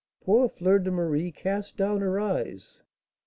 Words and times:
Poor 0.21 0.49
Fleur 0.49 0.79
de 0.79 0.89
Marie 0.89 1.31
cast 1.31 1.77
down 1.77 2.01
her 2.01 2.19
eyes. 2.19 2.81